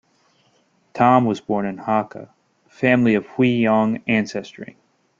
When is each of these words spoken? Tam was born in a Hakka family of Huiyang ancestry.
Tam 0.95 1.25
was 1.25 1.39
born 1.41 1.67
in 1.67 1.77
a 1.77 1.83
Hakka 1.83 2.29
family 2.69 3.13
of 3.13 3.27
Huiyang 3.27 4.01
ancestry. 4.07 4.75